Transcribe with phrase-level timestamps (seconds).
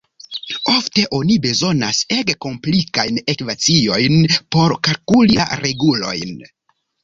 [0.71, 4.19] Ofte oni bezonas ege komplikajn ekvaciojn
[4.57, 6.39] por kalkuli la regulojn.